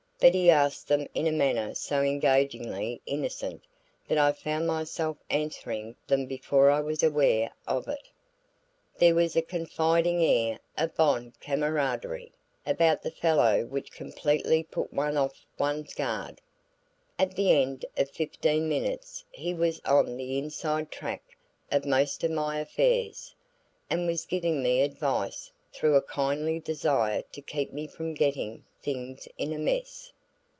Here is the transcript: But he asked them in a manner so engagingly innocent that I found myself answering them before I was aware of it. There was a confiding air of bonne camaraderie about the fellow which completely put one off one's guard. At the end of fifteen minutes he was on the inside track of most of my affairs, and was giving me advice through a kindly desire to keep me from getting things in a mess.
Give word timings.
But 0.23 0.35
he 0.35 0.51
asked 0.51 0.87
them 0.87 1.07
in 1.15 1.25
a 1.25 1.31
manner 1.31 1.73
so 1.73 2.03
engagingly 2.03 3.01
innocent 3.07 3.63
that 4.07 4.19
I 4.19 4.33
found 4.33 4.67
myself 4.67 5.17
answering 5.31 5.95
them 6.05 6.27
before 6.27 6.69
I 6.69 6.79
was 6.79 7.01
aware 7.01 7.51
of 7.65 7.87
it. 7.87 8.07
There 8.99 9.15
was 9.15 9.35
a 9.35 9.41
confiding 9.41 10.23
air 10.23 10.59
of 10.77 10.95
bonne 10.95 11.33
camaraderie 11.41 12.31
about 12.67 13.01
the 13.01 13.09
fellow 13.09 13.65
which 13.65 13.91
completely 13.91 14.61
put 14.61 14.93
one 14.93 15.17
off 15.17 15.43
one's 15.57 15.95
guard. 15.95 16.39
At 17.17 17.35
the 17.35 17.51
end 17.59 17.83
of 17.97 18.11
fifteen 18.11 18.69
minutes 18.69 19.25
he 19.31 19.55
was 19.55 19.79
on 19.85 20.17
the 20.17 20.37
inside 20.37 20.91
track 20.91 21.23
of 21.71 21.83
most 21.83 22.23
of 22.23 22.29
my 22.29 22.59
affairs, 22.59 23.33
and 23.89 24.05
was 24.05 24.27
giving 24.27 24.61
me 24.61 24.83
advice 24.83 25.51
through 25.73 25.95
a 25.95 26.01
kindly 26.01 26.59
desire 26.59 27.23
to 27.31 27.41
keep 27.41 27.71
me 27.73 27.87
from 27.87 28.13
getting 28.13 28.63
things 28.81 29.25
in 29.37 29.53
a 29.53 29.57
mess. 29.59 30.11